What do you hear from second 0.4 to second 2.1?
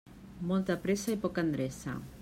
Molta pressa i poca endreça.